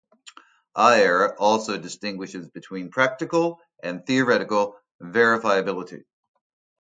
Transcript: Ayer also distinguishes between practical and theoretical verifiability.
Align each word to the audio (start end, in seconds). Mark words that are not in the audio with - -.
Ayer 0.75 1.35
also 1.39 1.77
distinguishes 1.77 2.47
between 2.49 2.89
practical 2.89 3.59
and 3.83 4.03
theoretical 4.03 4.75
verifiability. 4.99 6.05